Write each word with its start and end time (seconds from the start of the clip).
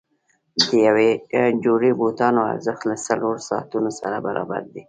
د 0.59 0.61
یوې 0.87 1.09
جوړې 1.63 1.91
بوټانو 1.99 2.41
ارزښت 2.53 2.81
له 2.89 2.95
څلورو 3.05 3.45
ساعتونو 3.49 3.89
سره 3.99 4.17
برابر 4.27 4.61
دی. 4.73 4.79